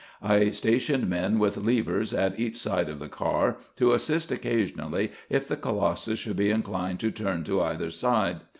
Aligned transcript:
I 0.23 0.49
stationed 0.49 1.07
men 1.07 1.37
with 1.37 1.57
levers 1.63 2.11
at 2.11 2.39
each 2.39 2.57
side 2.57 2.89
of 2.89 2.97
the 2.97 3.07
car, 3.07 3.57
to 3.75 3.93
assist 3.93 4.31
occasionally, 4.31 5.11
if 5.29 5.47
the 5.47 5.55
colossus 5.57 6.17
should 6.17 6.37
be 6.37 6.49
inclined 6.49 6.99
to 7.01 7.11
turn 7.11 7.43
to 7.43 7.61
either 7.61 7.91
side. 7.91 8.39